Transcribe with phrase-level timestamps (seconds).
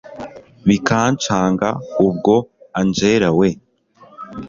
[0.67, 1.69] bikanshanga
[2.07, 2.35] ubwo
[2.79, 3.49] angella we